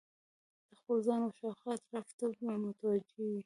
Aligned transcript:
د 0.67 0.69
خپل 0.79 0.97
ځان 1.07 1.19
او 1.23 1.31
شاوخوا 1.37 1.71
اطرافو 1.75 2.13
ته 2.19 2.25
به 2.37 2.53
متوجه 2.65 3.15
وي 3.27 3.39